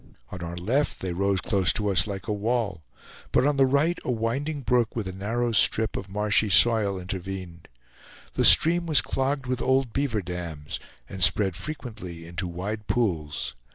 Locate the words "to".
1.73-1.89